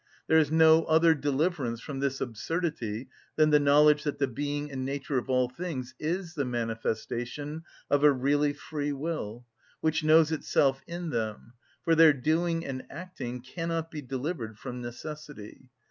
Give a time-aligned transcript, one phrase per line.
[0.25, 4.83] There is no other deliverance from this absurdity than the knowledge that the being and
[4.83, 9.45] nature of all things is the manifestation of a really free will,
[9.79, 11.53] which knows itself in them;
[11.83, 15.69] for their doing and acting cannot be delivered from necessity.